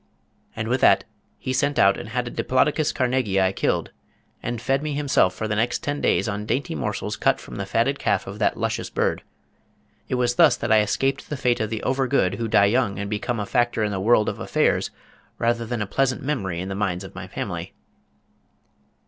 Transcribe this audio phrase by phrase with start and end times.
[0.55, 1.03] And with that
[1.37, 3.91] he sent out and had a diplodocus carnegii killed,
[4.41, 7.67] and fed me himself for the next ten days on dainty morsels cut from the
[7.67, 9.21] fatted calf of that luscious bird.
[10.09, 12.97] It was thus that I escaped the fate of the over good who die young
[12.97, 14.89] and became a factor in the world of affairs
[15.37, 17.73] rather than a pleasant memory in the minds of my family.